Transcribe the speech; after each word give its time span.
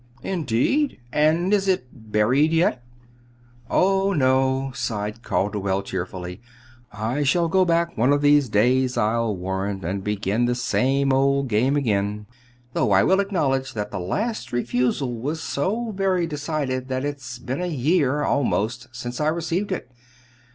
"Indeed! 0.23 0.99
And 1.13 1.53
is 1.53 1.67
it 1.67 1.85
buried, 1.93 2.51
yet?" 2.51 2.83
"Oh, 3.69 4.13
no," 4.13 4.71
sighed 4.73 5.21
Calderwell, 5.21 5.83
cheerfully. 5.83 6.41
"I 6.91 7.21
shall 7.21 7.47
go 7.47 7.65
back 7.65 7.95
one 7.99 8.11
of 8.11 8.23
these 8.23 8.49
days, 8.49 8.97
I'll 8.97 9.35
warrant, 9.35 9.85
and 9.85 10.03
begin 10.03 10.45
the 10.45 10.55
same 10.55 11.13
old 11.13 11.49
game 11.49 11.75
again; 11.77 12.25
though 12.73 12.89
I 12.91 13.03
will 13.03 13.19
acknowledge 13.19 13.75
that 13.75 13.91
the 13.91 13.99
last 13.99 14.51
refusal 14.51 15.19
was 15.21 15.39
so 15.39 15.91
very 15.91 16.25
decided 16.25 16.87
that 16.87 17.05
it's 17.05 17.37
been 17.37 17.61
a 17.61 17.67
year, 17.67 18.23
almost, 18.23 18.87
since 18.91 19.21
I 19.21 19.27
received 19.27 19.71
it. 19.71 19.87